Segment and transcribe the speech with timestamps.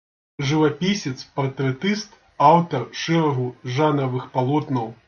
[0.51, 2.17] Жывапісец-партрэтыст,
[2.49, 4.95] аўтар шэрагу жанравых палотнаў.